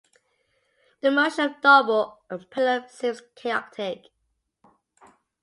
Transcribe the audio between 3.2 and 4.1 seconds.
chaotic.